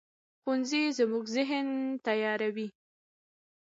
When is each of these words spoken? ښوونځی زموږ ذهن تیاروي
ښوونځی 0.41 0.83
زموږ 0.97 1.25
ذهن 1.35 1.67
تیاروي 2.05 2.67